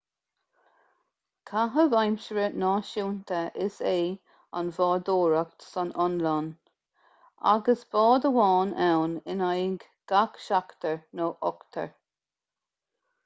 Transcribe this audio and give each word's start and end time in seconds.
caitheamh 1.49 1.91
aimsire 2.03 2.45
náisiúnta 2.61 3.41
is 3.65 3.75
ea 3.89 3.99
an 4.61 4.71
bhádóireacht 4.77 5.65
san 5.73 5.91
fhionlainn 5.97 6.47
agus 7.53 7.83
bád 7.97 8.25
amháin 8.31 8.73
ann 8.87 9.15
in 9.35 9.43
aghaidh 9.51 9.85
gach 10.13 10.41
seachtar 10.47 10.97
nó 11.21 11.29
ochtar 11.51 11.87